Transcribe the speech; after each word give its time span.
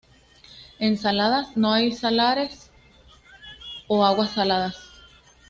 En 0.79 0.97
Saladas 0.97 1.55
no 1.57 1.73
hay 1.73 1.91
salares 1.91 2.71
o 3.87 4.03
aguas 4.03 4.31
saladas. 4.31 4.75